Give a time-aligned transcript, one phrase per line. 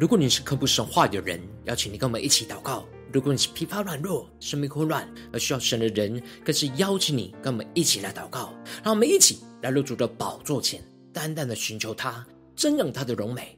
[0.00, 8.54] 如果你是渴慕神话的人，邀请你跟我们一起祷告；如果你是疲乏软弱、生命混乱而需要神的人，更是邀请你跟我们一起来祷告。
[8.84, 10.80] 让我们一起来入主的宝座前，
[11.12, 12.24] 单单的寻求他，
[12.56, 13.57] 瞻仰他的荣美，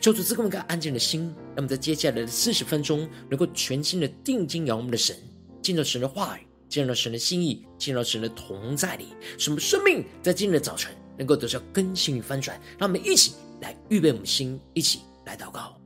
[0.00, 5.16] 求主赐给我们一个安静的心，让我们在接下来的四十分钟，能够全心的定睛仰望我们的神，
[5.62, 12.60] 进入神的话语，进入神的心意，进入神的同在里，使我们生命在今日的早晨能够得到更新与翻转。
[12.78, 15.83] 让我们一起来预备我们的心，一起来祷告。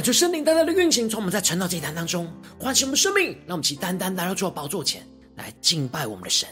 [0.00, 2.26] 感谢圣灵单单的运行，从我们在晨祷祭坛当中
[2.58, 5.02] 唤醒我们生命，让我们起单单来到主的宝座前
[5.36, 6.48] 来敬拜我们的神。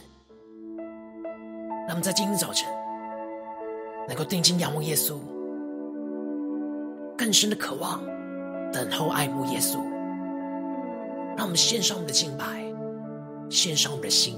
[1.87, 2.69] 让我们在今天早晨
[4.07, 5.17] 能够定睛仰望耶稣，
[7.17, 8.05] 更深的渴望
[8.71, 9.79] 等候爱慕耶稣。
[11.35, 12.45] 让我们献上我们的敬拜，
[13.49, 14.37] 献上我们的心，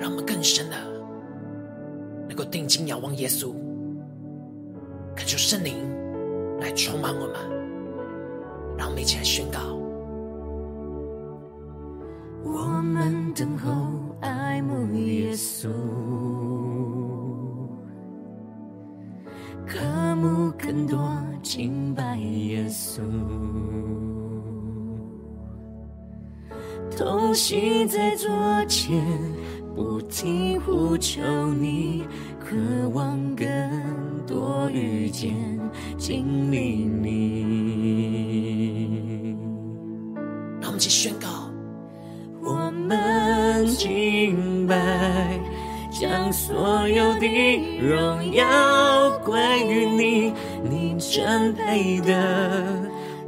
[0.00, 0.76] 让我们更深的
[2.26, 3.54] 能够定睛仰望耶稣。
[5.14, 5.76] 恳求圣灵
[6.62, 7.34] 来充满我们，
[8.78, 9.58] 让我们一起来宣告：
[12.44, 13.70] 我们等候
[14.20, 15.68] 爱慕耶稣，
[19.66, 19.80] 渴
[20.16, 20.98] 慕更多
[21.42, 23.00] 敬拜耶稣，
[26.96, 28.30] 同行在左
[28.68, 29.04] 前，
[29.74, 31.20] 不停呼求
[31.54, 32.04] 你，
[32.38, 32.54] 渴
[32.94, 33.46] 望更
[34.26, 35.34] 多遇见、
[36.04, 36.58] 经历
[37.00, 37.46] 你。
[40.60, 41.28] 让我们一起宣告：
[42.42, 45.38] 我们敬拜，
[45.92, 47.28] 将所有的
[47.80, 50.32] 荣耀归于你，
[50.68, 52.10] 你真配得，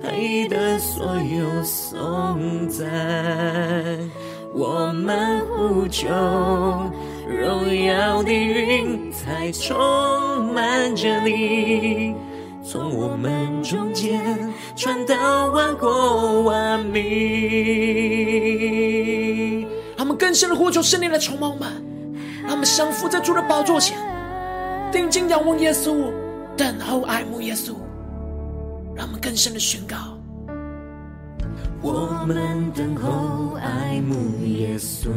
[0.03, 2.84] 配得所有颂赞。
[4.53, 6.09] 我们呼求。
[7.27, 9.75] 荣耀的云彩充
[10.53, 12.15] 满着你，
[12.75, 17.01] 从我们中间传到万国万民。
[19.97, 21.71] 让我们更深的呼求圣灵的充满我们，
[22.43, 23.97] 让我们降服在主的宝座前，
[24.91, 26.11] 定睛仰望耶稣，
[26.57, 27.75] 等候爱慕耶稣。
[28.97, 30.19] 让我们更深的宣告：
[31.81, 35.11] 我们等候爱慕耶稣。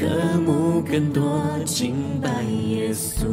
[0.00, 0.06] 渴
[0.46, 3.26] 慕更多敬拜耶稣，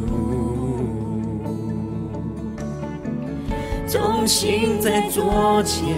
[3.90, 5.96] 同心在左前，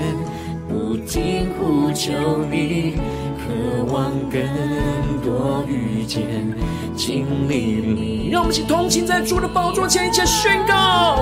[0.69, 2.12] 不停呼求
[2.49, 2.94] 你，
[3.37, 4.40] 渴望更
[5.25, 6.22] 多遇见
[6.94, 8.28] 经历你。
[8.31, 11.19] 让我们一起同行在主的宝座前，一起宣告：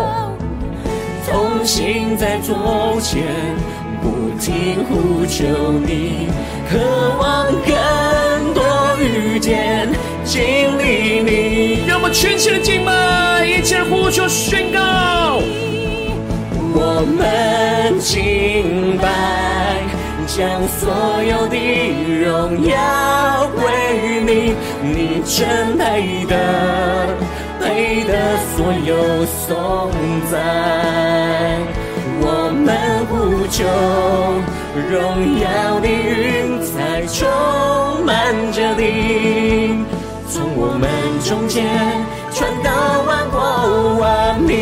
[1.26, 3.24] 同心在左前，
[4.02, 6.28] 不停呼求你，
[6.68, 6.78] 渴
[7.18, 8.17] 望更。
[9.08, 9.88] 遇见
[10.24, 10.42] 经
[10.78, 15.40] 历你，让我们全心的敬拜，一起呼求宣告。
[16.80, 19.08] 我们敬拜，
[20.26, 20.92] 将所
[21.24, 21.56] 有的
[22.24, 23.62] 荣耀归
[24.04, 26.36] 于你，你真配得，
[27.60, 28.12] 配得
[28.54, 28.56] 所
[28.86, 28.90] 有
[29.46, 29.90] 颂
[30.30, 30.36] 赞。
[32.20, 32.68] 我们
[33.06, 33.64] 呼求，
[34.90, 34.94] 荣
[35.40, 36.57] 耀的云
[36.98, 37.28] 爱充
[38.04, 39.84] 满着你，
[40.28, 40.90] 从我们
[41.20, 41.64] 中间
[42.32, 43.38] 传到万国
[44.00, 44.56] 万民。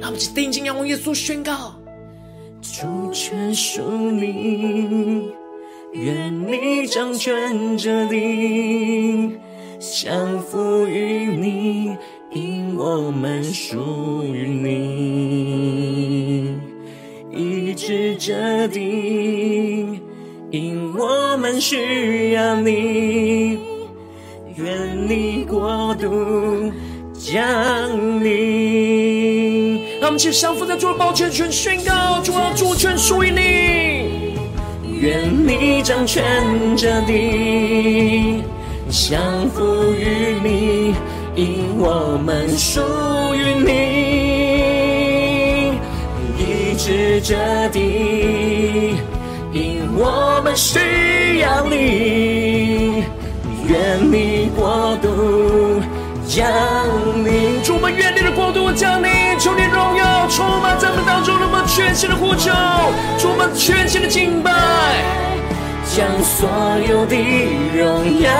[0.00, 1.74] 让我们定睛仰望耶稣，宣告：
[2.62, 5.30] 主权属你，
[5.92, 9.38] 愿你掌权着地，
[9.78, 11.98] 降服于你。
[12.32, 14.79] 因我们属于你，
[18.22, 19.98] 这地，
[20.50, 23.58] 因我们需要你，
[24.56, 26.70] 愿你国度
[27.14, 29.80] 降临。
[29.98, 34.34] 让我们起降服在主的宝座前宣告：主啊，主权属于你，
[35.00, 36.22] 愿你掌权
[36.76, 38.42] 着地，
[38.90, 39.64] 降服
[39.94, 40.94] 于你。
[41.34, 42.82] 因我们属
[43.34, 43.70] 于你，
[47.22, 47.36] 这
[47.68, 48.96] 地，
[49.52, 53.04] 因我们需要你，
[53.68, 55.82] 愿你国度
[56.26, 56.48] 降
[57.24, 57.62] 临。
[57.62, 62.50] 主，我们愿你的国度降临，求你荣耀充满在我们当中，让我们全心的呼求，
[63.18, 64.50] 主，我们全心的敬拜。
[65.92, 66.48] 将所
[66.88, 67.16] 有的
[67.74, 68.30] 荣耀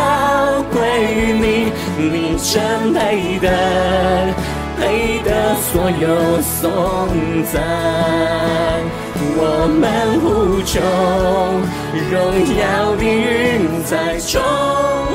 [0.70, 0.78] 归
[1.12, 3.50] 于你，你真配得，
[4.80, 6.64] 配得所有颂
[7.52, 7.60] 赞。
[9.36, 9.84] 我们
[10.20, 10.24] 呼
[10.64, 10.80] 求，
[12.10, 12.16] 荣
[12.56, 14.40] 耀的云彩充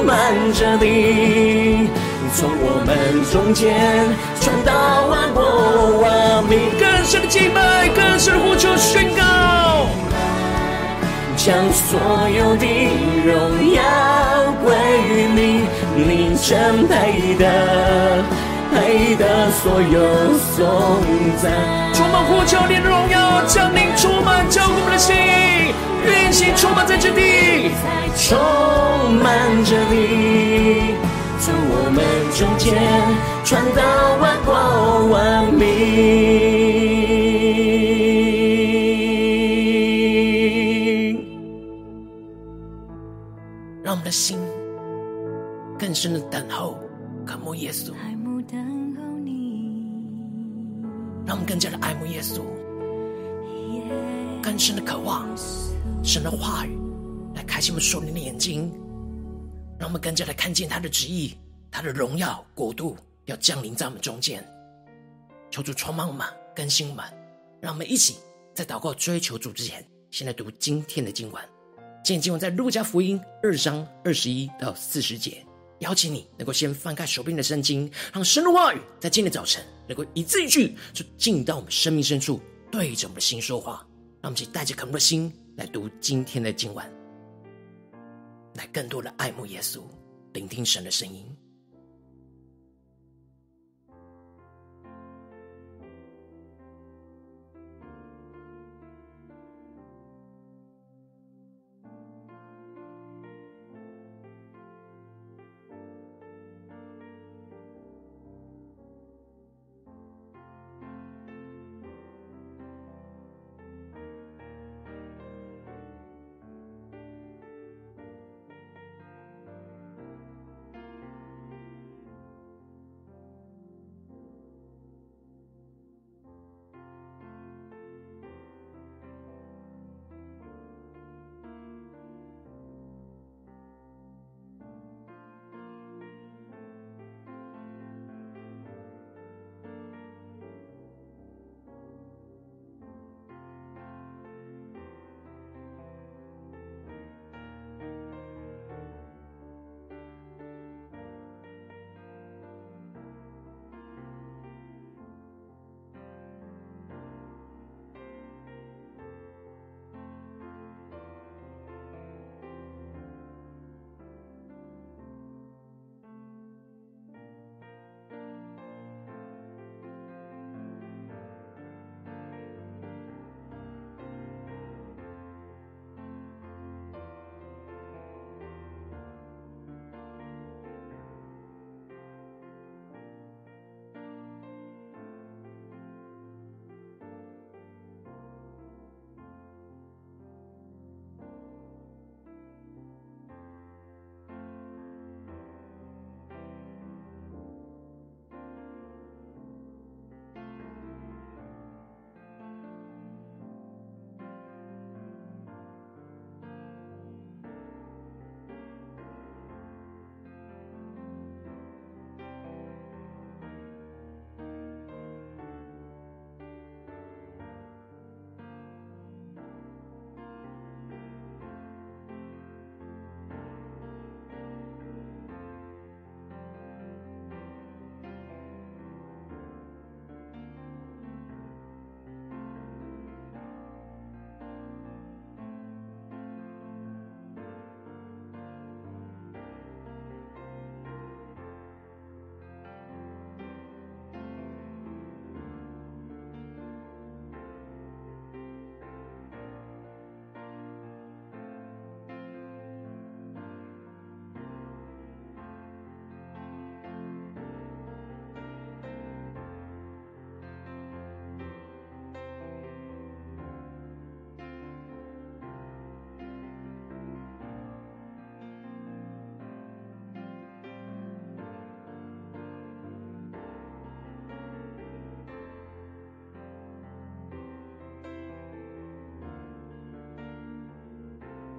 [0.06, 0.13] 满
[0.53, 1.89] 着你，
[2.33, 3.63] 从我们中间
[4.39, 5.41] 传到万国
[6.01, 6.06] 万
[6.45, 6.59] 民。
[6.79, 9.23] 更深的敬拜，更深的呼求，宣告。
[11.35, 12.65] 将所有的
[13.25, 13.33] 荣
[13.73, 13.81] 耀
[14.63, 14.73] 归
[15.09, 17.44] 于你，你真配得，
[18.71, 20.56] 配得所有颂
[21.41, 21.51] 赞。
[21.94, 25.15] 充满呼求，你的荣耀降临，充满浇灌我们的心，
[26.06, 27.71] 运行充满在这地，
[28.17, 28.38] 充
[29.21, 30.95] 满着你，
[31.39, 32.03] 从我们
[32.35, 32.65] 中间
[33.44, 33.81] 传到
[34.21, 34.53] 万国
[35.12, 35.63] 万民。
[43.83, 44.38] 让我们的心
[45.77, 46.77] 更深的等候，
[47.25, 47.94] 渴慕耶稣，
[48.47, 50.01] 等候你，
[51.25, 52.44] 让我们更加的爱慕耶稣，
[54.42, 55.27] 更深的渴望
[56.03, 56.77] 神的话语
[57.33, 58.71] 来开启我们属灵的眼睛，
[59.80, 61.36] 让我们更加的看见他的旨意，
[61.71, 62.95] 他的荣耀国度
[63.25, 64.45] 要降临在我们中间。
[65.50, 67.03] 求主充满我们，更新我们，
[67.59, 68.18] 让我们一起
[68.53, 71.44] 在祷告追求主之前，先来读今天的经文。
[72.03, 75.44] 今天经文在路加福音二章二十一到四十节，
[75.80, 82.39] 邀请你能够先翻开手边的圣经，让神的话语在今天早晨能够一字一句就进到我们生命深处，
[82.72, 83.86] 对着我们的心说话。
[84.22, 86.83] 让我们一起带着渴慕的心来读今天的经文，
[88.56, 89.81] 来更多的爱慕耶稣，
[90.33, 91.34] 聆听神的声音。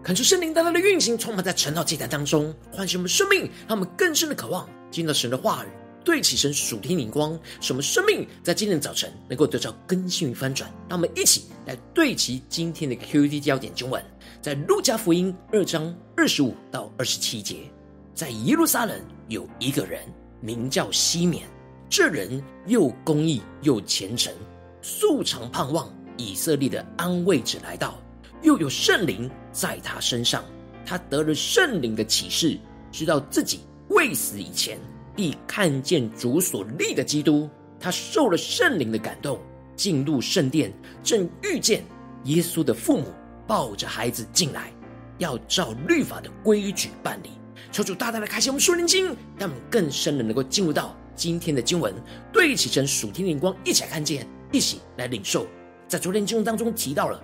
[0.06, 5.68] 恳求圣灵大大的运行，充满在晨祷祭坛当中，唤醒我们生命，让我们更深的渴望进到神的话语，
[6.04, 10.72] 对齐神属天灵光，使我们生命在今天的早晨能够得到更新与翻转。
[10.88, 14.00] 让我们一起来对齐今天的 QD 焦点经文，
[14.40, 17.68] 在路加福音二章二十五到二十七节，
[18.14, 18.96] 在耶路撒冷
[19.26, 20.02] 有一个人
[20.40, 21.42] 名叫西缅，
[21.90, 24.32] 这人又公义又虔诚，
[24.80, 28.00] 素常盼望以色列的安慰者来到。
[28.46, 30.44] 又有圣灵在他身上，
[30.84, 32.56] 他得了圣灵的启示，
[32.92, 34.78] 知道自己未死以前
[35.16, 37.50] 必看见主所立的基督。
[37.80, 39.40] 他受了圣灵的感动，
[39.74, 40.72] 进入圣殿，
[41.02, 41.82] 正遇见
[42.22, 43.06] 耶稣的父母
[43.48, 44.72] 抱着孩子进来，
[45.18, 47.30] 要照律法的规矩办理。
[47.72, 51.92] 求主大大的开启我们属灵经，让我们更深的能够进入到今天的经文，
[52.32, 55.44] 对齐成属天灵光，一起来看见，一起来领受。
[55.88, 57.20] 在昨天经文当中提到了。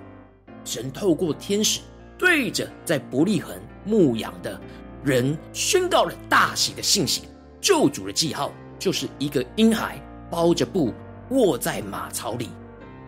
[0.64, 1.80] 神透过天使
[2.18, 3.54] 对着在伯利恒
[3.84, 4.60] 牧羊的
[5.04, 7.22] 人宣告了大喜的信息，
[7.60, 10.00] 救主的记号就是一个婴孩
[10.30, 10.92] 包着布
[11.30, 12.48] 卧在马槽里。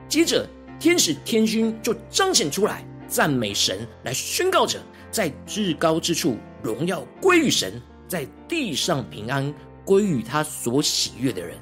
[0.08, 0.46] 接着，
[0.78, 4.80] 天使天军就彰显出来赞美神，来宣告着
[5.11, 9.52] 在至高之处荣耀归于神，在地上平安
[9.84, 11.56] 归于他所喜悦的人。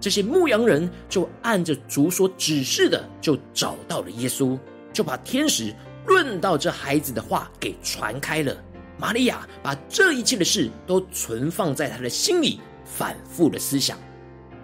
[0.00, 4.58] 这些牧羊人就按着主所指示的，就找到了耶稣。
[4.94, 5.74] 就把天使
[6.06, 8.56] 论到这孩子的话给传开了。
[8.96, 13.98] 玛利亚把这一切的事都存放在她的心里，反复的思想。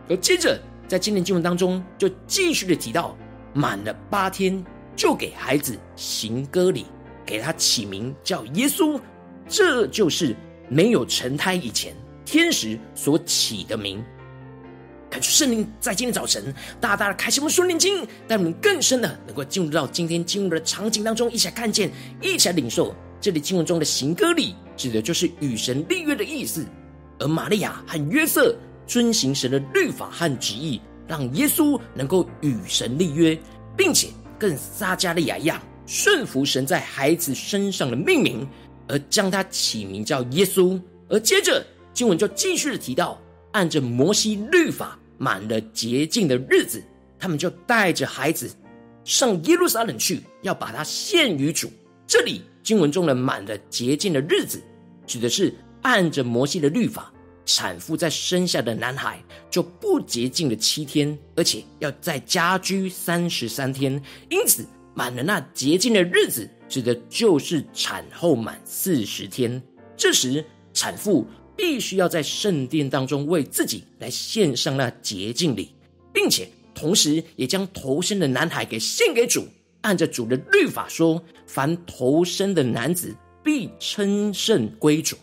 [0.08, 3.16] 而接着在今天经文当中，就继续的提到，
[3.52, 6.87] 满了八天，就给孩子行割礼，
[7.26, 8.99] 给他起名叫耶稣。
[9.49, 10.34] 这就是
[10.68, 11.92] 没有成胎以前，
[12.25, 14.02] 天使所起的名。
[15.11, 21.90] 感谢圣灵在今天早晨大大的开启我们属灵经，带我们更深的能够进入到今天经文的场景当中，一起来看见，
[22.23, 22.95] 一起来领受。
[23.21, 26.64] 这里经文中的行歌礼，指的就是与神立约的意思。
[27.19, 28.55] 而玛利亚和约瑟
[28.87, 33.37] 遵行神的律法和旨意，让耶稣能够与神立约，
[33.76, 34.07] 并且
[34.38, 38.47] 跟撒迦利亚一样顺服神在孩子身上的命名，
[38.87, 40.81] 而将他起名叫耶稣。
[41.09, 44.97] 而接着经文就继续的提到，按着摩西律法。
[45.21, 46.83] 满了洁净的日子，
[47.19, 48.50] 他们就带着孩子
[49.05, 51.71] 上耶路撒冷去，要把他献于主。
[52.07, 54.62] 这里经文中的满了洁净的日子，
[55.07, 57.12] 指的是按着摩西的律法，
[57.45, 64.03] 产妇在生下的男孩就不洁净了七天，而且要再家居三十三天。
[64.31, 69.62] 因此，满了那洁净的日子，指的就是产后满四十天。
[69.99, 71.27] 这时，产妇。
[71.61, 75.69] 必须要在圣殿当中为自己来献上那洁净礼，
[76.11, 79.47] 并且同时也将投生的男孩给献给主。
[79.83, 83.14] 按着主的律法说，凡投生的男子
[83.45, 85.17] 必称圣归主。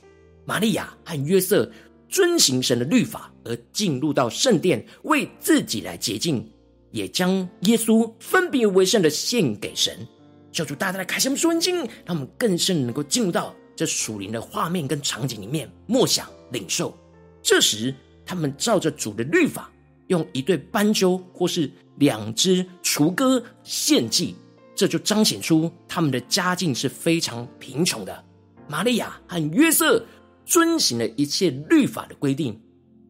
[0.45, 1.71] 玛利亚和约瑟
[2.07, 6.47] 遵行神的律法，而进入到圣殿为自己来洁净，
[6.91, 10.07] 也将耶稣分别为圣的献给神。
[10.51, 11.61] 求主大大的开启我们，
[12.05, 13.55] 让我们更深能够进入到。
[13.77, 16.97] 这属灵的画面跟场景里面，默想领受。
[17.43, 17.93] 这时，
[18.25, 19.71] 他们照着主的律法，
[20.07, 24.35] 用一对斑鸠或是两只雏鸽献祭，
[24.75, 28.23] 这就彰显出他们的家境是非常贫穷的。
[28.67, 30.03] 玛利亚和约瑟
[30.43, 32.59] 遵行了一切律法的规定，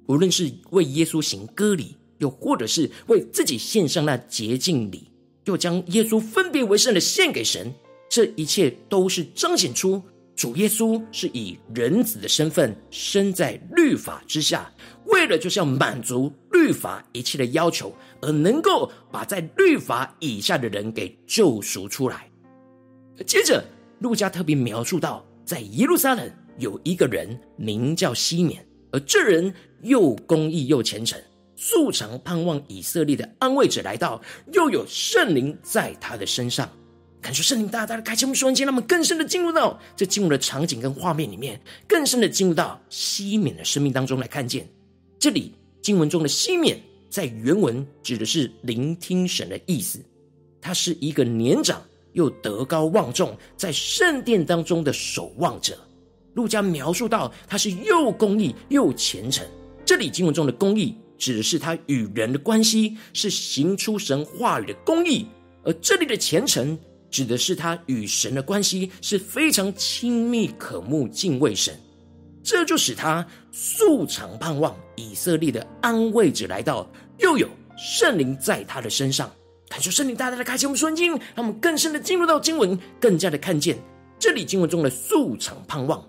[0.07, 5.09] 无论是为耶稣行割礼，又或者是为自己献上那洁净礼，
[5.45, 7.73] 又将耶稣分别为圣的献给神，
[8.09, 10.03] 这一切都是彰显出。
[10.37, 14.71] 主耶稣是以人子的身份生在律法之下，
[15.07, 17.91] 为了就是要满足律法一切的要求，
[18.21, 22.29] 而能够把在律法以下的人给救赎出来。
[23.25, 23.65] 接着，
[23.99, 29.51] 路加特别描述到，在耶路撒冷有一个人名叫西缅，而这人
[29.81, 31.19] 又公义又虔诚，
[31.55, 34.21] 素常盼望以色列的安慰者来到，
[34.53, 36.69] 又有圣灵在他的身上。
[37.21, 44.67] 感受圣灵大大的开启我们属灵经，让我们更深的进入到这进入的场景跟画面里面，更深的进入到西缅的生命当中来看见。
[45.19, 49.99] 这里经文中的西缅，在原文指的是聆听神的意思。
[50.61, 51.81] 他是一个年长
[52.13, 55.77] 又德高望重，在圣殿当中的守望者。
[56.35, 59.45] 路加描述到他是又公义又虔诚。
[59.83, 65.25] 这里经文中的公义，指的是他与人的关系是行出神话语的公义，
[65.63, 66.77] 而这里的虔诚。
[67.09, 71.73] 指的是他与神的关系是非常亲密、渴慕、敬畏神，
[72.43, 77.47] 这就使他素常盼望以色列的安慰者来到，又有
[77.77, 79.31] 圣灵在他的身上。
[79.69, 83.77] 感受圣灵大大的开启我们属灵经，让我们更深的进入到经文，更加的看见
[84.17, 86.01] 这里经文中的素常盼望，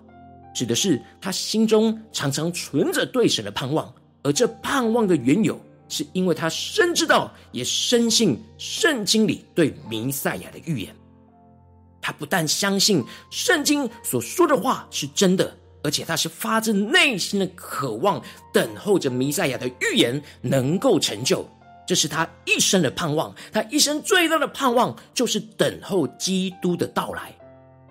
[0.55, 10.95] 指的是他心中常常存着对神的盼望，而这盼望的缘由，是因为他深知道，也深信圣经里对弥赛亚的预言。
[12.01, 15.53] 他不但相信圣经所说的话是真的，
[15.83, 18.21] 而且他是发自内心的渴望，
[18.53, 21.45] 等候着弥赛亚的预言能够成就。
[21.85, 27.35] 这是他一生的盼望，他一生最大的盼望就是等候基督的到来。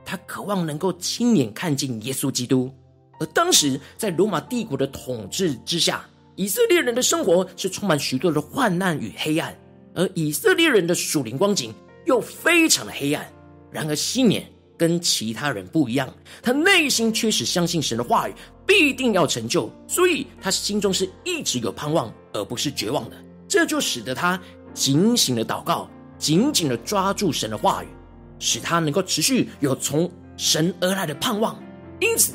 [0.05, 2.73] 他渴望能够亲眼看见耶稣基督。
[3.21, 6.09] 而当时在罗马帝国的统治之下，
[6.39, 9.53] 以色列人的生活是充满许多的患难与黑暗，
[9.93, 11.75] 而以色列人的属灵光景
[12.07, 13.29] 又非常的黑暗。
[13.73, 14.47] 然而，西缅
[14.77, 16.09] 跟其他人不一样，
[16.41, 23.17] 他内心确实相信神的话语必定要成就，所以他心中是一直有盼望，而不是绝望的。
[23.49, 24.41] 这就使得他
[24.73, 27.89] 警醒的祷告，紧紧的抓住神的话语，
[28.39, 31.61] 使他能够持续有从神而来的盼望。
[31.99, 32.33] 因此，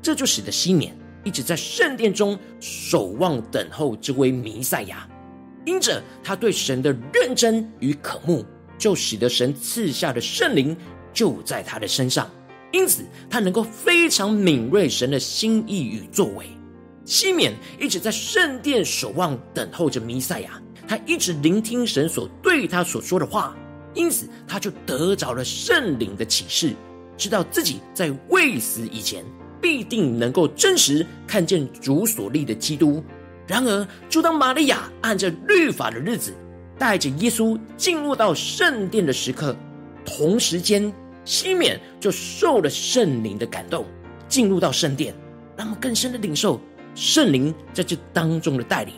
[0.00, 5.06] 这就使得西缅一直在圣殿中守望等候这位弥赛亚。
[5.64, 8.46] 因着他对神的认真与渴慕，
[8.78, 10.76] 就使得神赐下的圣灵
[11.12, 12.30] 就在他的身上。
[12.70, 16.46] 因此，他能够非常敏锐神的心意与作为。
[17.04, 20.62] 西缅一直在圣殿守望，等候着弥赛亚。
[20.86, 23.56] 他一直聆听神所对他所说的话，
[23.94, 26.74] 因此他就得着了圣灵的启示，
[27.16, 29.24] 知道自己在未死以前
[29.60, 33.02] 必定能够真实看见主所立的基督。
[33.46, 36.34] 然而，就当玛利亚按着律法的日子，
[36.78, 39.54] 带着耶稣进入到圣殿的时刻，
[40.04, 40.92] 同时间，
[41.24, 43.84] 西缅就受了圣灵的感动，
[44.28, 45.14] 进入到圣殿，
[45.56, 46.60] 让我们更深的领受。
[46.94, 48.94] 圣灵在这当中的带领，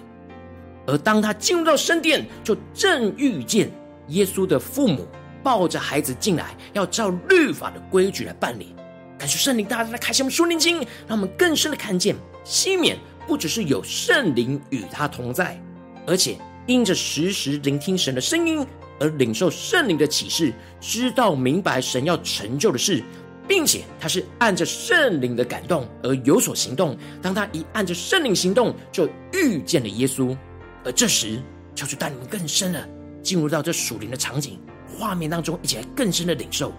[0.86, 3.68] 而当他进入到圣殿，就正遇见
[4.06, 5.04] 耶稣的父母
[5.42, 8.72] 抱着孩子进来，要照律法的规矩来办理。
[9.18, 10.78] 感谢圣灵，大家来开启我们属灵经，
[11.08, 15.60] 让我们更深的看见西缅不只是有圣灵与他同在，
[16.06, 18.64] 而且因着时时聆听神的声音
[19.00, 23.02] 而领受圣灵的启示，知道明白神要成就的事。
[23.48, 26.94] 并且他是按着圣灵的感动而有所行动。
[27.22, 30.36] 当他一按着圣灵行动，就遇见了耶稣。
[30.84, 31.40] 而这时，
[31.74, 32.88] 求主带你们更深的
[33.22, 36.74] 进入到这属灵的场景画面当中，一起来更深的领受。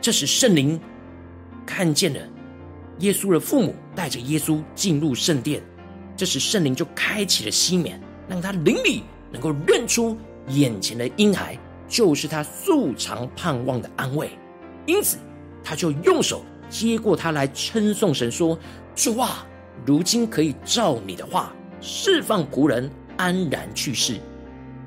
[0.00, 0.80] 这时，圣灵
[1.64, 2.20] 看见了
[2.98, 5.62] 耶稣的父母带着耶稣进入圣殿。
[6.16, 10.16] 这时，圣灵就开启了西缅，让他灵里能够认出
[10.48, 14.30] 眼前的婴孩就是他素常盼望的安慰。
[14.86, 15.18] 因此。
[15.62, 18.58] 他就用手接过他来称颂神说
[18.96, 19.46] ：“主啊，
[19.84, 24.18] 如今可以照你的话释放仆人安然去世。”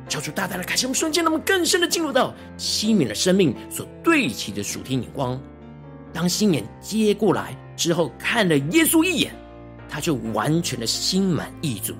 [0.09, 5.39] 求主大大的开启我们瞬间，那么更深的进入到西缅的生命所对齐的属天眼光。
[6.13, 9.33] 当西缅接过来之后，看了耶稣一眼，
[9.89, 11.93] 他就完全的心满意足，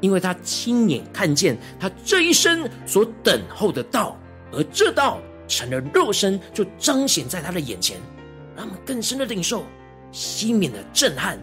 [0.00, 4.16] 因为他亲眼看见他这一生所等候的道，
[4.52, 7.96] 而这道成了肉身，就彰显在他的眼前。
[8.56, 9.64] 让我们更深的领受
[10.12, 11.38] 西缅的震撼，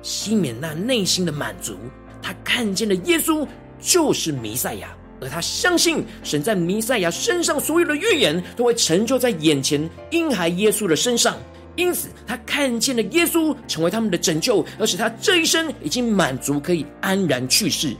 [0.00, 1.76] 西缅那内心的满足。
[2.22, 3.46] 他看见了耶稣
[3.78, 11.36] 就是弥赛亚，而他相信神在弥赛亚身上所有的预言都会成就在眼前婴孩耶稣的身上。
[11.76, 17.96] 因此，他看见了耶稣成为他们的拯救，而使他这一生已经满足，可以安然去世。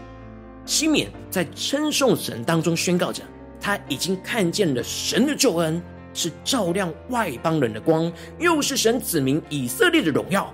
[0.65, 3.23] 西缅在称颂神当中宣告着，
[3.61, 5.83] 他已经看见了神的救恩。
[6.17, 10.49] 是照亮外邦人的光，又是神子民以色列的荣耀。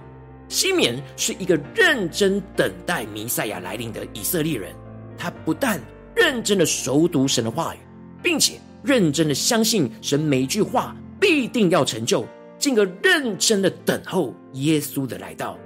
[0.48, 4.74] 西缅是一个认真等待弥赛亚来临的以色列人，
[5.18, 5.78] 他不但
[6.16, 7.78] 认真的熟读神的话语，
[8.22, 12.26] 并且认真的相信神每一句话必定要成就，
[12.60, 15.58] 进而认真的等候耶稣的来到。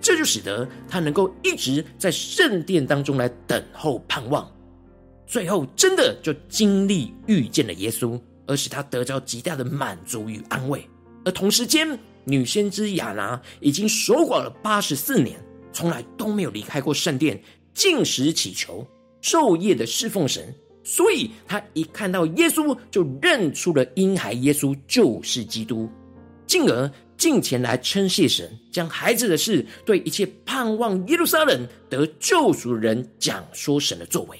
[0.00, 4.48] 这就使得他能够一直在圣殿当中来等候盼望，
[5.26, 8.16] 最后真的就经历遇见了耶稣。
[8.48, 10.88] 而使他得着极大的满足与安慰，
[11.24, 15.36] 而同时间，女先知亚拿已经守寡了八十四年，
[15.72, 17.42] 从来都没有离开过圣殿，
[17.74, 18.86] 进食祈求，
[19.20, 20.54] 昼夜的侍奉神。
[20.84, 25.90] 所以，他一看到耶稣，就认出了婴孩耶稣就是基督，
[26.56, 34.38] 进而进前来称谢神，将孩子的事对一切盼望耶路撒冷得救赎的人讲说神的作为。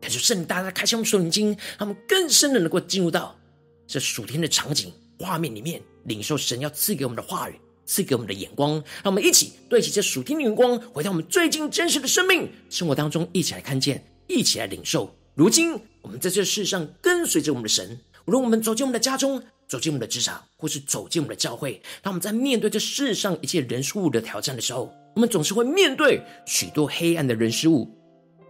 [0.00, 3.38] 感谢圣灵，大家开箱属灵经，他们更深的能够进入到
[3.86, 8.72] 这属天的场景画面里面，领受神要赐给我们的话语，赐给我们的眼光。
[9.04, 15.14] 让我们一起对齐这属天的眼光，回到我们最近真实的生命生活当中，一起来看见，一起来领受。
[15.34, 27.90] 如今我们在这世上跟随着我们的神，无论我们走进我们的家中，走进我们的职场，或是走进我们的教会，当我们在面对这世上一切人事物的挑战的时候，我们总是会面对许多黑暗的人事物，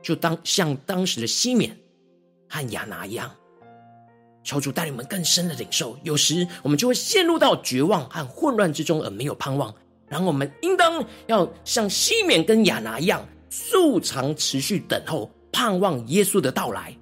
[0.02, 1.78] 就当像当时的西缅
[2.48, 3.32] 和亚拿一样。
[4.42, 9.72] 求主带领我们更深的领受，有时我们就会陷入到绝望和混乱之中，而没有盼望。
[10.08, 16.92] 然后我们应当要像西缅跟亚拿一样，素常持续等候，盼望耶稣的到来，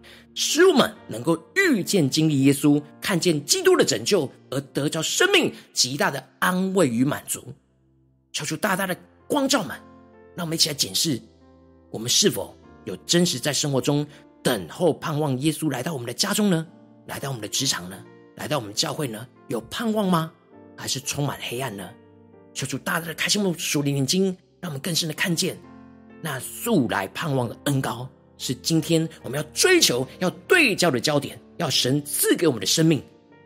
[0.43, 7.53] 使我们能够遇见、经历耶稣，看见基督的拯救，而得着生命极大的安慰与满足。
[8.33, 8.97] 求主大大的
[9.29, 9.79] 光照们，
[10.35, 11.21] 让我们一起来检视，
[11.91, 14.07] 我们是否有真实在生活中
[14.43, 16.67] 等候、盼望耶稣来到我们的家中呢？
[17.07, 18.03] 来到我们的职场呢？
[18.37, 19.29] 来到我们教会呢？
[19.49, 20.33] 有盼望吗？
[20.75, 21.87] 还是充满黑暗呢？
[22.55, 25.59] 求主大大的开启我们属灵眼睛，让我们更深的看见
[26.23, 28.09] 那素来盼望的恩膏，
[28.41, 33.01] 是今天我们要追求、要对焦的焦点，要神赐给我们的生命。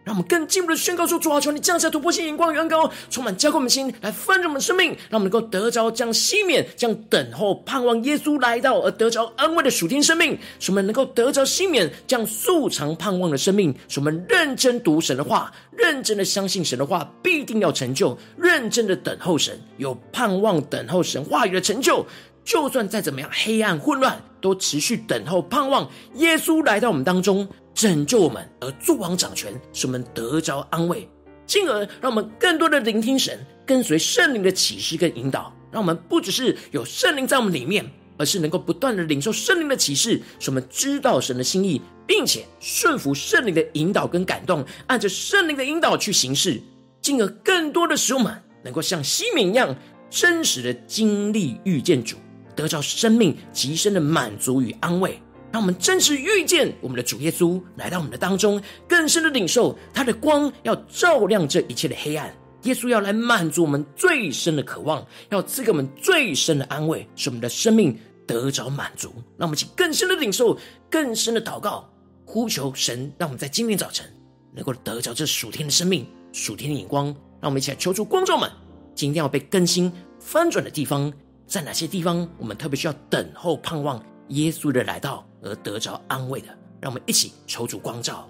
[0.05, 22.07] 让我们更进一步的宣告说：主啊，求你降下突破性眼光与恩膏，充满浇灌我们心，来翻转我们生命，让我们能够得着将西缅、将等候、盼望耶稣来到而得着安慰的属天生命，使我们能够得着西缅将素常盼望的生命，使我们认真读神的话，认真的相信神的话必定要成就，认真的等候神，有盼望等候神话语的成就。
[22.45, 27.49] 就算再怎么样黑暗混乱，都持续等候盼望耶稣来到我们当中。
[27.75, 31.09] 拯救我们而作王掌权，使我们得着安慰，
[31.45, 37.85] 进而让我们更多的聆听神，跟随圣灵的启示跟引导，让我们不只是有圣灵在我们里面，
[38.17, 46.63] 而是能够不断的领受圣灵的启示，使我们知道神的心意，并且顺服圣灵的引导跟感动，按着圣灵的引导去行事，
[47.03, 49.75] 进而更多的使我们能够像西敏一样，
[50.09, 52.19] 真实的经历遇见主，
[52.55, 55.21] 得着生命极深的满足与安慰。
[55.53, 62.35] 让我们真实遇见我们的主耶稣来到我们的当中，更深的领受他的光，要照亮这一切的黑暗。
[62.63, 69.11] 耶稣要来满足我们最深的渴望，要赐给我们最深的安慰，使我们的生命得着满足。
[69.37, 70.59] 让我们一起更深的领受，
[70.91, 71.89] 更深的祷告，
[72.25, 74.05] 呼求神，让我们在今天早晨
[74.53, 77.07] 能够得着这属天的生命、属天的眼光。
[77.41, 78.51] 让我们一起来求助光照们，
[78.95, 81.13] 今天要被更新翻转的地方，
[81.47, 85.27] 在哪些地方我们特别需要等候盼望耶稣的来到？
[85.43, 86.49] 而得着安慰的，
[86.81, 88.27] 让我们一起求主光照。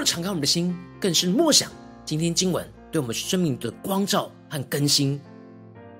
[0.00, 1.70] 的敞开我们的心，更是默想
[2.04, 5.20] 今天经文对我们生命的光照和更新。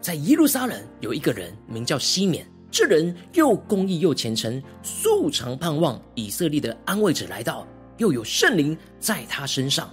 [0.00, 7.66] 在耶路撒冷有一个人名叫西缅，这人又公义又虔诚，素常盼望以色列的安慰者来到，
[7.98, 9.88] 又有圣灵在他身上。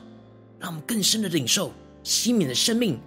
[0.60, 3.00] 让我们更深的领受西缅的生命，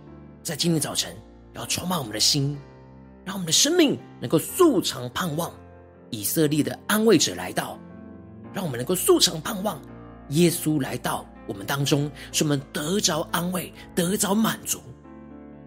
[0.42, 1.12] 在今天早晨
[1.54, 2.56] 要充满我们的心，
[3.24, 5.52] 让我们的生命能够素常盼望
[6.10, 7.78] 以色列的安慰者来到，
[8.52, 9.80] 让我们能够素常盼望。
[10.30, 14.80] 耶稣来到我们当中，使我们得着安慰，得着满足，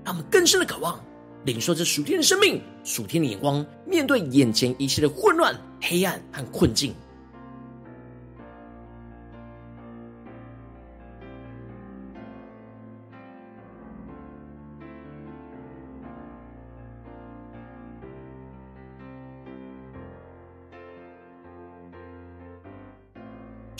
[0.03, 0.99] 让我们更深的渴望
[1.45, 6.93] 领受这属天的生命、属天的眼光，面对眼前一切的混乱、黑暗和困境。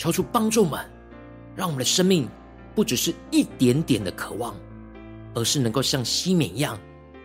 [0.04, 0.78] 求主帮助们，
[1.56, 2.28] 让我们的生命
[2.74, 4.54] 不只是一点点的渴望，
[5.32, 6.78] 而是能够像西缅一样，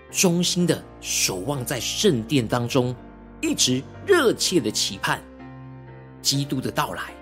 [0.10, 2.96] 忠心的守望在圣殿当中，
[3.42, 5.22] 一直热切的期盼
[6.22, 7.14] 基督的到来。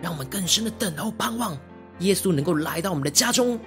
[0.00, 1.58] 让我们更深的等候盼望
[1.98, 3.58] 耶稣能够来到我们的家中，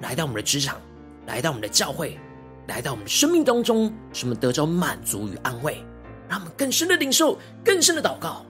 [0.00, 0.78] 来到我们的职场，
[1.26, 2.18] 来到我们的教会，
[2.66, 5.82] 来到我们的生命当中，使我们得着满足与安慰，
[6.28, 8.44] 让我们更深的领受，更深的祷告。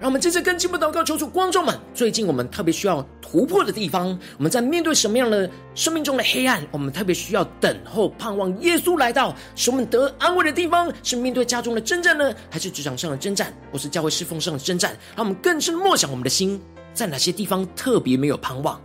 [0.00, 1.78] 让我们接着跟进步祷告，求主光照们。
[1.92, 6.66] 最近我们特别需要突破的地方，我们在面对什么样的生命中的黑暗？
[6.70, 14.96] 我们特别需要等候、盼望耶稣来到，使我们得安慰的地方，是面对家中的征战呢，还是职场上的征战，或是教会侍奉上的征战？
[15.14, 16.58] 让我们更深默想我们的心，
[16.94, 18.80] 在哪些地方特别没有盼望？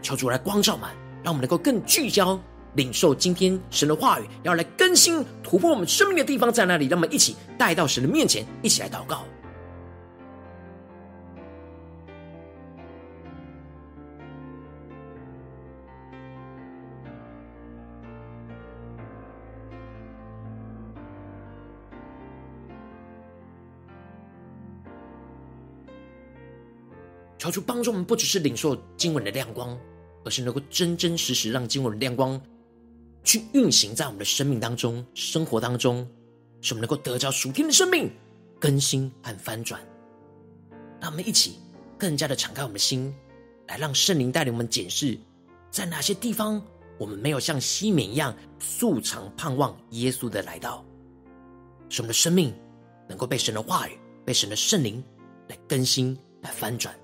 [0.00, 0.88] 求主来光照们，
[1.24, 2.40] 让我们能够更聚焦，
[2.74, 6.86] 领受今天神的话语，要来更新突破我们生命的地方在哪里？
[6.86, 9.24] 让我们一起带到神的面前，一起来祷告。
[27.44, 29.78] 求主帮助我们，不只是领受经文的亮光，
[30.24, 32.40] 而是能够真真实实让经文的亮光
[33.22, 36.08] 去运行在我们的生命当中、生活当中，
[36.62, 38.10] 使我们能够得着属天的生命
[38.58, 39.78] 更新和翻转。
[41.02, 41.58] 让我们一起
[41.98, 43.14] 更加的敞开我们的心，
[43.68, 45.18] 来让圣灵带领我们检视，
[45.70, 46.58] 在哪些地方
[46.96, 50.82] 我们没有像西缅一样素常盼望耶稣的来到，
[51.90, 52.54] 使我们的生命
[53.06, 55.04] 能够被神的话语、被神的圣灵
[55.46, 56.94] 来更新、来翻转。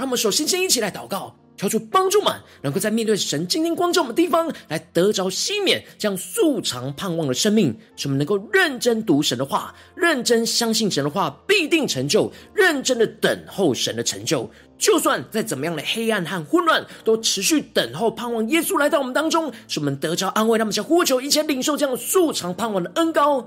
[0.00, 14.50] 让我们首先先一起来祷告，求主帮助们，能够在面对神今天光照我们的地方，来得着西缅这样素常盼望的生命，使我们能够认真读神的话，认真相信神的话必定成就，认真的等候神的成就。
[14.78, 20.56] 就算在怎么样的黑暗和混乱，都持续等候盼望耶稣来到我们当中，使我们得着安慰。
[20.56, 23.46] 让我们想呼求一切领受这样素常盼望的恩膏。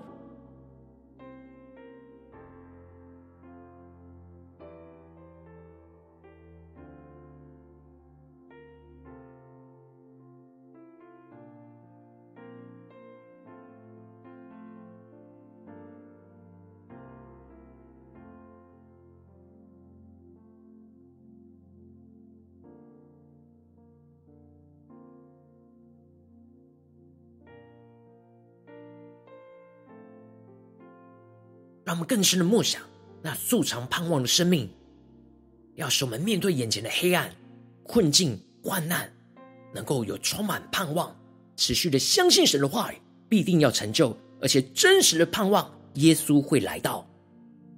[31.93, 32.81] 他们更深的梦想，
[33.21, 34.67] 那素常盼望的生命，
[35.75, 37.31] 要使我们面对眼前的黑暗、
[37.83, 39.13] 困境、患难，
[39.75, 41.15] 能够有充满盼望，
[41.55, 42.97] 持续的相信神的话语
[43.29, 47.07] 必定要成就，而且真实的盼望耶稣会来到。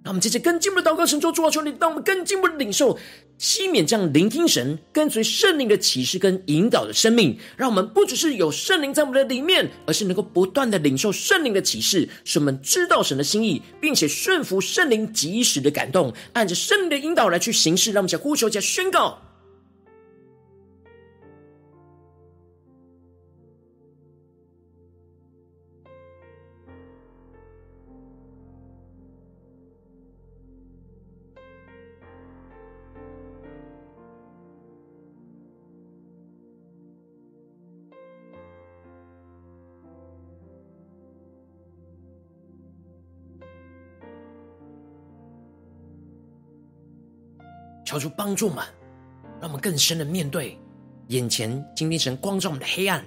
[0.05, 2.95] 让我们接着更进一步的祷告，神说：主啊，求你让我们更进一步的领受
[3.39, 7.35] 西缅这样聆听神、跟随圣灵的启示跟引导的生命。
[7.57, 17.91] 让我们不只是有圣灵在我们的里面，而是能够不断的领受圣灵的启示，使我们知道神的心意，并且顺服圣灵及时的感动，按着圣灵的引导来去行事。
[17.91, 19.24] 让我们向呼求、再宣告。
[47.95, 48.57] 求主帮助们，
[49.39, 50.59] 让我们更深的面对
[51.07, 53.01] 眼前今天神光照我们的黑暗、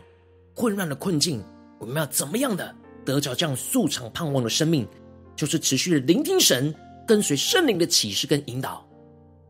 [0.57, 1.45] 混乱的困境。
[1.79, 2.75] 我们要怎么样的
[3.05, 4.89] 得着这样素常盼望的生命？
[5.37, 6.75] 就是持续的聆听神，
[7.07, 8.83] 跟随圣灵的启示跟引导。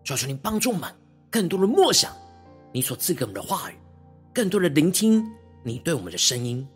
[0.03, 0.93] 求求你帮助们，
[1.31, 2.13] 更多的默想
[2.73, 3.75] 你所赐给我们的话语，
[4.35, 5.25] 更多的聆听
[5.63, 6.67] 你对我们的声音，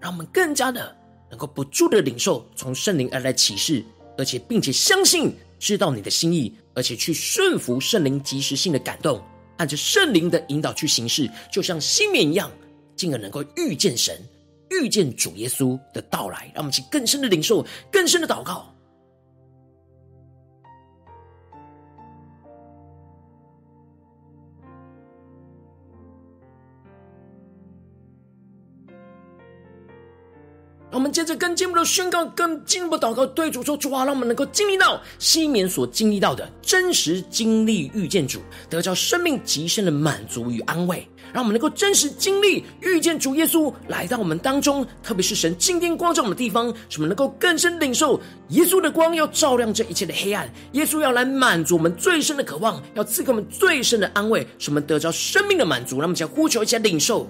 [0.00, 0.96] 让我们更加的
[1.28, 3.84] 能够不住的领受从圣灵而来启示，
[4.16, 6.52] 而且并且相信知道你的心意。
[6.74, 9.22] 而且去顺服圣灵及时性的感动，
[9.58, 12.50] 按着圣灵的引导去行事，就像西缅一样，
[12.96, 14.18] 进而能够遇见神、
[14.70, 16.50] 遇见主耶稣的到来。
[16.54, 18.71] 让我们去更深的领受、更深的祷告。
[30.92, 41.08] 让我们接着更进一步的宣告，更进一步祷告，对主说：主啊，让我们能够经历到西缅所经历到的真实经历，遇见主，得着生命极深的满足与安慰。
[41.32, 50.46] 让我们能够真实经历遇见主耶稣来到我们当中，特别是神今天光照我们的地方，使我们能够更深领受耶稣的光，要照亮这一切的黑暗。
[50.72, 55.96] 耶稣要来满足我们最深的渴望，要赐给我们最深的安慰，使我们得着生命的满足。
[55.96, 57.26] 让我们将呼求一下领受。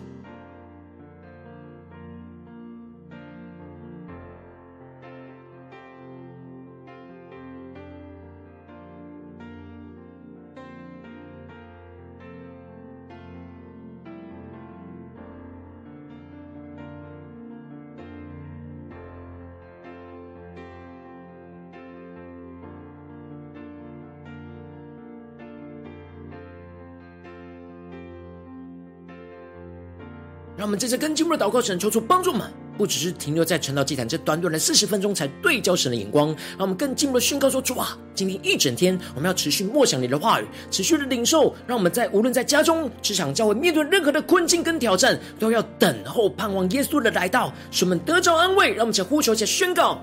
[30.72, 48.70] 我们这次更进入的祷告，神求主帮助们，不只是停留在传道祭坛这短短的四十分钟才对焦神的眼光，让我们更进一步的宣告说：主啊，今天一整天我们要持续默想你的话语，持续的领受，让我们在无论在家中、职场、教会，面对任何的困境跟挑战，都要等候盼望耶稣的来到，使我们得着安慰。
[48.70, 50.02] 让我们且呼求，一起宣告。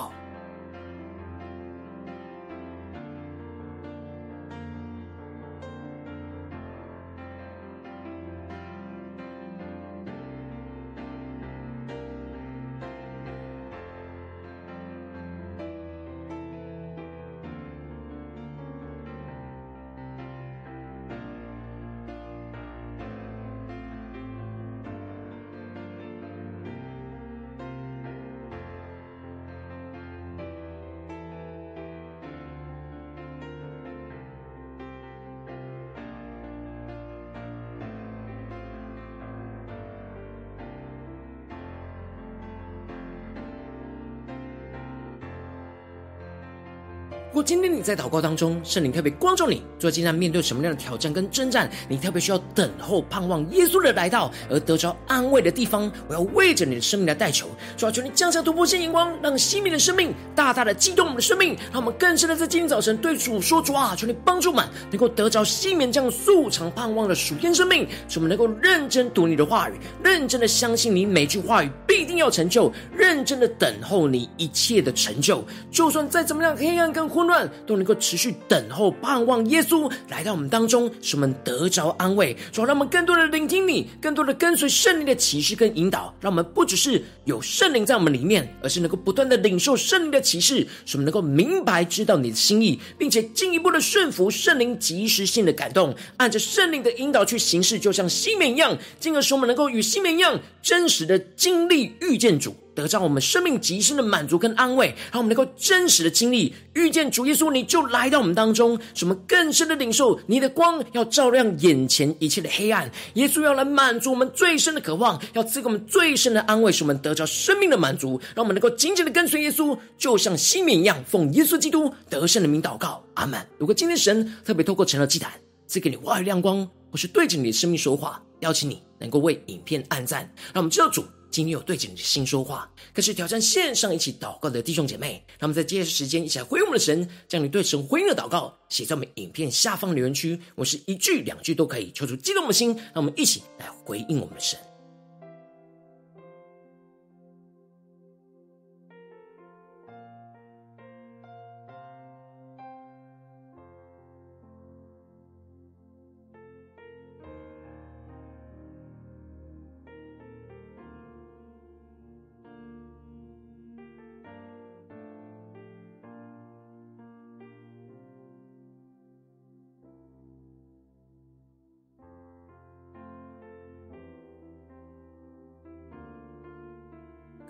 [47.31, 75.41] 如果今天你在祷告当中，圣灵特别光照你，最近在面对什么样的挑战跟征战，你特别需要等候盼望耶稣的来到而得着安慰的地方，我要为着你的生命来代求，主要求你降下突破性眼光，让熄灭的生命大大的激动我们的生命，让我们更深的在今天早晨对主说：主啊，求你帮助我们，能够得着西面这样素常盼望的属天生命，使我们能够认真读你的话语，认真的相信你每句话语必定要成就，认真的等候你一切的成就，
[75.71, 82.35] 就算再怎么样黑暗跟混乱都能够持续等候，盼望耶稣来到我们当中，使我们得着安慰。
[82.51, 102.55] 主，让我们更多的聆听你，更多的跟随圣灵的启示跟引导，让我们不只是有圣灵在我们里面，而是能够不断的领受圣灵的启示，使我们能够明白知道你的心意，并且进一步的顺服圣灵即时性的感动，按着圣灵的引导去行事，就像西面一样，进而使我们能够与西面一样真实的经历遇见主。
[102.73, 112.89] 得到我们生命极深的满足跟安慰，让我们能够真实的经历遇见主耶稣，你就来到我们当中，使我们更深的领受你的光，要照亮眼前一切的黑暗。
[113.15, 123.39] 耶稣要来满足我们最深的渴望，要赐给我们最深的安慰，使我们得着生命的满足，让我们能够紧紧的跟随耶稣，就像西缅一样，奉耶稣基督得胜的名祷告，阿门。
[123.57, 125.31] 如果今天神特别透过成了祭坛
[125.67, 130.21] 赐给你话语亮光，或是对着你的生命说话，邀请你能够为影片按赞，
[130.53, 131.03] 让我们知道主。
[131.31, 135.25] 今天有对着你的心说话，更是挑战线上一起祷告的弟兄姐妹。
[135.39, 140.39] 那么在接下来时间一起来回应我们的神，将你对神回应的祷告写在我们影片下方留言区。
[140.55, 144.59] 我是一句两句都可以，求出激动的心，让我们一起来回应我们的神。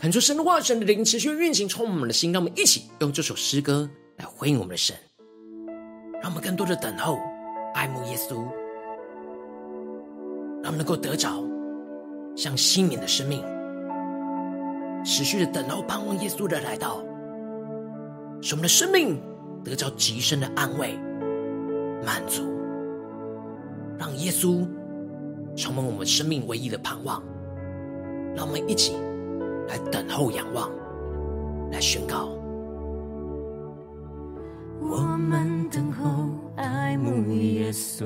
[0.02, 2.34] 恳求神的话语、神的灵持续运行，充满我们的心。
[2.34, 3.88] 让我们一起用这首诗歌
[4.18, 4.96] 来回应我们的神，
[6.20, 7.20] 让我们更多的等候、
[7.76, 8.38] 爱慕耶稣，
[10.64, 11.44] 让我们能够得着
[12.36, 13.44] 像西缅的生命，
[15.06, 16.98] 持续的等候、盼望耶稣的来到，
[18.42, 19.22] 使我们的生命
[19.64, 20.98] 得着极深的安慰、
[22.04, 22.42] 满足，
[24.00, 24.68] 让耶稣
[25.56, 27.24] 成为我们生命唯一的盼望。
[28.36, 28.96] 让我们一起。
[29.72, 30.70] 来等候、仰望，
[31.72, 32.28] 来宣告。
[34.82, 38.06] 我们等候、爱慕耶稣，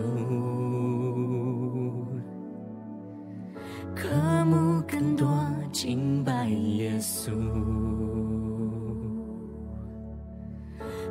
[3.95, 5.27] 渴慕更多
[5.71, 7.31] 敬拜耶稣，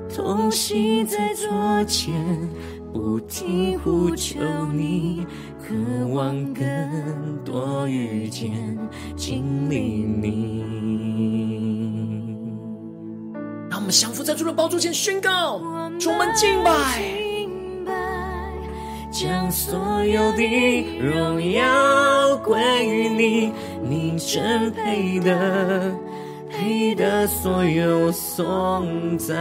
[0.08, 1.50] 同心在左
[1.84, 2.14] 前。
[2.92, 4.38] 不停呼求
[4.72, 5.26] 你，
[5.58, 5.74] 渴
[6.14, 6.64] 望更
[7.44, 8.78] 多遇见、
[9.26, 9.78] 经历
[10.20, 10.62] 你。
[13.70, 15.62] 让我们降服在主的宝座前宣告，
[15.98, 16.70] 充满敬拜。
[19.10, 23.50] 将所有的荣耀归于你，
[23.82, 25.90] 你真配得，
[26.50, 29.34] 配得所有颂赞。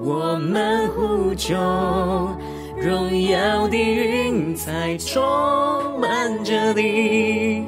[0.00, 1.54] 我们呼求，
[2.80, 5.22] 荣耀的云彩充
[6.00, 7.66] 满着你，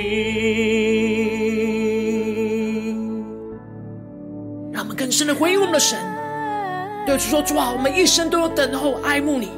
[4.97, 5.99] 更深的回应我们的神，
[7.07, 9.51] 对主说：“主啊，我们一生都要等候爱慕你，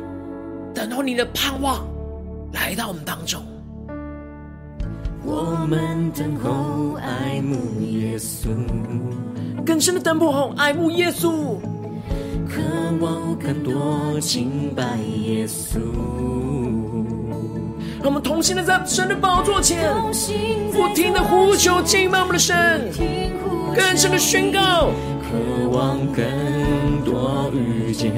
[0.75, 1.87] 等候你的盼望
[2.53, 3.41] 来到我们当中。
[5.25, 8.49] 我们等候爱慕耶稣，
[9.65, 11.57] 更深的等候爱慕耶稣，
[12.47, 12.61] 渴
[13.01, 15.79] 望更多敬拜耶稣。
[18.01, 19.93] 让我们同心的在神的宝座前，
[20.73, 22.91] 不停的呼求敬拜我们的神，
[23.75, 24.91] 更深的宣告。”
[25.31, 26.25] 渴望更
[27.05, 28.13] 多遇见、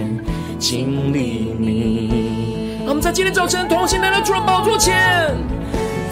[0.61, 2.78] 经历你。
[2.87, 5.35] 我们在今天早晨同心来到主的宝座前，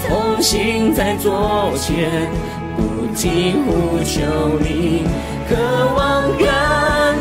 [0.08, 2.26] 同心在座前，
[2.76, 5.04] 不停呼求你。
[5.48, 5.54] 渴
[5.94, 6.48] 望更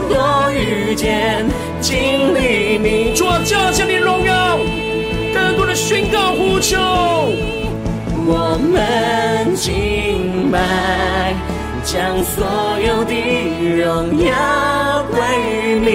[0.10, 1.46] 多遇见、
[1.80, 3.14] 经历你。
[3.16, 4.58] 主啊，加添你荣耀，
[5.78, 6.76] 宣告呼求，
[8.26, 10.58] 我们敬拜。
[11.84, 12.44] 将所
[12.82, 13.14] 有的
[13.78, 14.34] 荣耀
[15.12, 15.22] 归
[15.54, 15.88] 于你，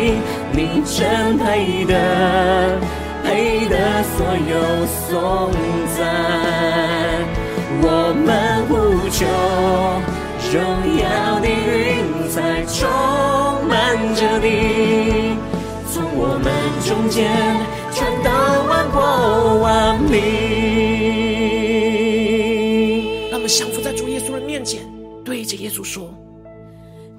[0.53, 1.93] 你真配得，
[3.25, 3.77] 配得
[4.15, 5.51] 所有颂
[5.99, 5.99] 赞。
[7.83, 7.85] 我
[8.25, 8.73] 们呼
[9.11, 9.27] 求，
[10.55, 10.57] 荣
[10.97, 11.03] 耀
[11.41, 12.79] 的云彩充
[13.69, 13.75] 满
[14.15, 15.37] 着你，
[15.93, 16.47] 从我们
[16.87, 17.29] 中间
[19.63, 20.21] 万民。
[23.31, 24.81] 让我们降服在主耶稣的面前。
[25.25, 26.13] 对着耶稣说：“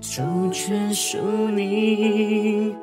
[0.03, 0.21] 主
[0.51, 1.17] 权属
[1.49, 2.75] 你，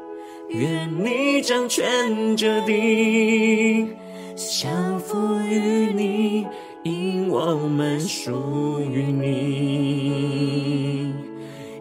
[0.48, 3.86] 愿你掌权着地，
[4.34, 6.46] 降服于你，
[6.84, 9.26] 因我们属于你；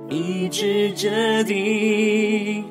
[0.09, 2.61] 医治这地，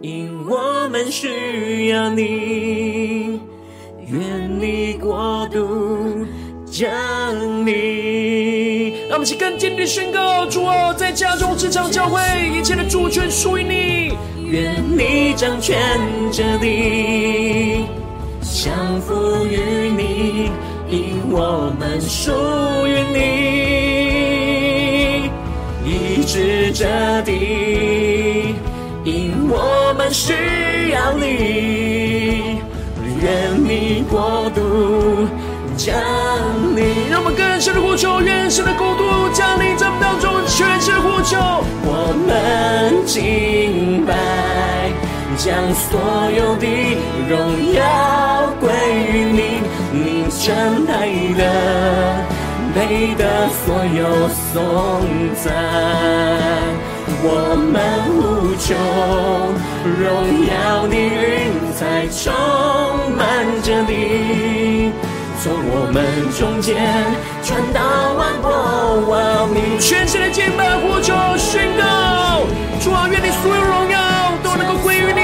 [0.00, 3.15] 因我们需要你。
[4.06, 6.26] 愿你国度
[6.70, 6.86] 降
[7.66, 12.20] 临。”让我们一起更坚定的宣告：主啊，在家中、职场、教会，
[12.56, 14.16] 一切的主权属于你。
[14.48, 15.76] 愿你掌权
[16.30, 17.86] 着地，
[18.40, 20.50] 降服于你，
[20.88, 22.30] 因我们属
[22.86, 23.16] 于你。
[25.84, 26.86] 医治这
[27.22, 28.54] 地，
[29.04, 30.32] 因我们需
[30.92, 32.60] 要你。
[33.20, 33.58] 愿
[34.10, 35.28] 国度。
[35.76, 35.94] 降
[36.74, 41.36] 临，让我们更深的呼求，愿神的国度降临在我们当中，全是呼求。
[41.84, 44.16] 我们敬拜，
[45.36, 46.00] 将所
[46.32, 46.64] 有的
[47.28, 48.72] 荣耀归
[49.12, 49.60] 于你，
[49.92, 51.44] 你真配的，
[52.74, 54.56] 配得所有颂
[55.44, 55.52] 赞。
[57.22, 57.74] 我们
[58.14, 58.74] 呼求，
[59.98, 60.04] 荣
[60.46, 62.22] 耀的云彩充
[63.16, 63.20] 满
[63.62, 64.92] 着你。
[65.42, 65.96] 从我们
[66.36, 66.74] 中间
[67.42, 67.80] 传到
[68.14, 68.50] 万国
[69.08, 72.42] 万民，全新的敬拜呼求宣告，
[72.82, 73.96] 主啊，愿你所有荣耀
[74.42, 75.20] 都能够归于你，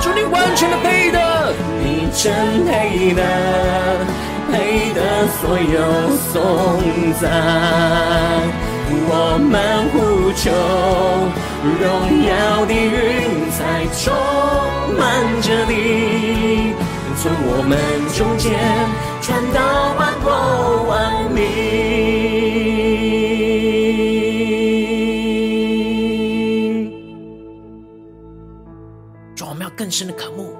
[0.00, 3.22] 主你完全的配得，你真配得，
[4.50, 6.32] 配得所有颂
[7.20, 7.26] 赞。
[8.88, 9.54] 我们
[9.90, 9.96] 呼
[10.34, 10.50] 求，
[11.62, 11.84] 荣
[12.24, 12.30] 耀
[12.66, 13.60] 的云彩
[13.92, 14.04] 充
[14.96, 15.02] 满
[15.42, 15.72] 着你。
[17.18, 17.74] 从我们
[18.14, 18.46] 中间
[19.22, 19.58] 传到
[19.94, 20.30] 万国
[20.88, 20.94] 万
[21.32, 21.36] 民。
[29.34, 30.54] 主，我们要更深的渴慕、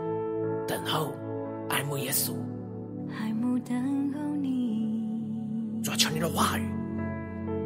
[0.67, 1.13] 等候、
[1.69, 2.33] 爱慕耶稣。
[3.21, 3.77] 爱慕等
[4.13, 5.21] 候你。
[5.85, 6.63] 主，求你的话语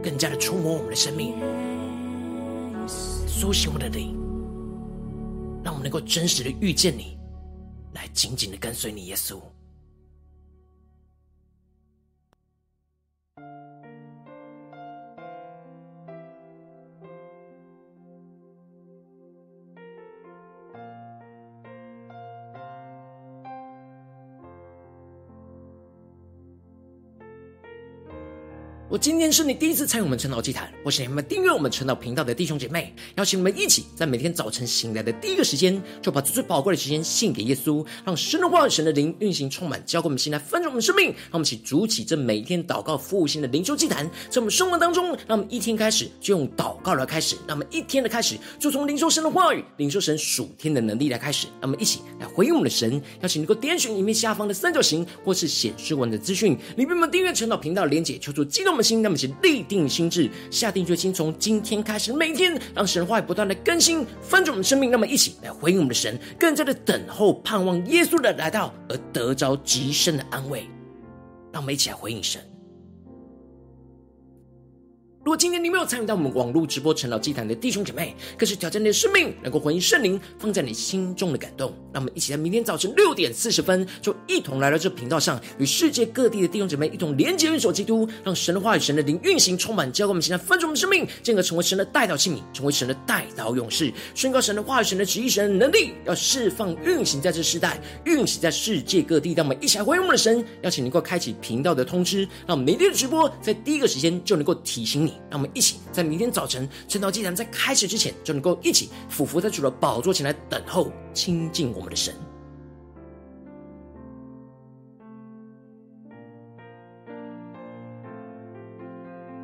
[0.03, 1.35] 更加的触摸我们的生命，
[2.89, 4.17] 苏醒我们的灵，
[5.63, 7.19] 让我们能够真实的遇见你。
[7.93, 9.41] 来紧紧的跟随你，耶稣。
[28.91, 41.07] 我今天是你第一次参与我们晨祷祭坛，或是你们订阅我们晨祷频道的弟兄姐妹，邀请你们一起在每天早晨醒来的第一个时间，就把最最宝贵的时间献给耶稣，让神的话语、神的灵运行充满，交给我们心来分盛我们生命。
[41.07, 51.47] 让我们一起筑起这每一天祷告复兴的灵修祭坛，在我们生活当中，让我们一天开始就用祷告来开始，让我们一天的开始就从领受神的话语、领受神属天的能力来开始。
[51.61, 58.80] 让我们一起来回应我们的神，邀请能够点选影片下方的三角形，或是显示文的资讯，里面我们订阅晨祷频道连结，求助激动。
[58.83, 64.91] 心，那么请立定心智，下定决心，从今天开始，每天让神话不断的更新，翻转我们生命。
[64.91, 70.69] 那么一起来回应我们的神，更加的等候盼望耶稣的来到，而得着极深的安慰。
[71.53, 72.50] 让我们一起来回应神。
[75.23, 81.75] 如果今天你没有参与到我们网络直播陈老祭坛的弟兄姐妹，更是挑战你的生命，能够回应圣灵放在你心中的感动。
[81.93, 99.35] 让我们一起在明天早晨六点四十分，就一同来到这频道上，与世界各地的弟兄姐妹一同连接、运手基督，让神的话语、神的灵运行充满，教给我们现在分盛我们生命，进而成为神的代祷器皿，成为神的代祷勇士，宣告神的话语、神的旨意、神的能力，要释放运行在这世代，运行在世界各地。
[99.35, 105.10] 让我们一起来回应我们的神，邀请你能够开启频道的通知，让我们每天的直播在第一个时间就能够提醒你。
[105.31, 112.15] 让我们一起在明天早晨趁到祭坛在开始之前，就能够一起俯伏在主的宝座前来等候亲近我们的神。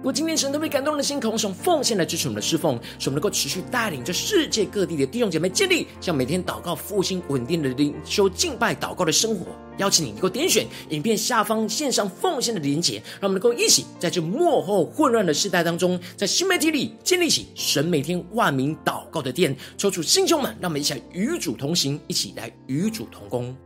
[0.07, 9.47] 果今天神特别感动的心，渴望从奉献来支持我们的侍奉，使我们能够持续带领着世界各地的弟兄姐妹建立像每天祷告复兴稳定的灵修敬拜祷告的生活。
[9.79, 23.57] 邀请你能够点选影片下方线上奉献的连结，让我们能够一起在这幕后混乱的时代当中，在新媒体里建立起神每天万名祷告的殿，抽出弟兄们，让我们一起来与主同行，一起来与主同工。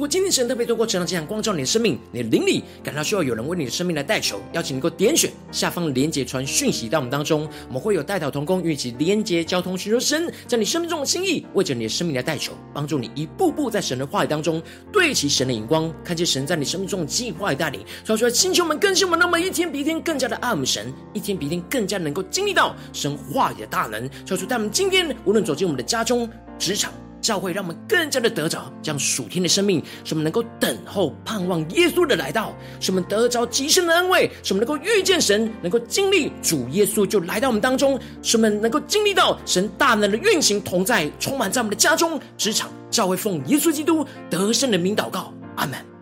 [0.00, 17.82] 如果今天神特别透过这样这样光照你的生命，你的灵里感到需要有人为你的生命来代求，邀请你能够点选下方连结传讯息到我们当中，我们会有代祷同工与其连结交通，寻求神在你生命中的心意，为着你的生命来代求，帮助你一步步在神的话语当中对齐神的眼光，看见神在你生命中的计划与带领。
[18.02, 24.08] 说出来，星球们更新我们，那么一天比一天更加的爱我们神，一天比一天更加能够经历到神话语的大能。
[24.24, 26.26] 说出，在我们今天无论走进我们的家中、
[26.58, 26.90] 职场。
[27.20, 45.99] 教会让我们更加的得着这样属天的生命，使我们能够等候盼望耶稣的来到，使我们得着极深的安慰，使我们能够遇见神，能够经历主耶稣就来到我们当中，使我们能够经历到神大能的运行同在，充满在我们的家中、职场、教会，奉耶稣基督得胜的名祷告，阿门。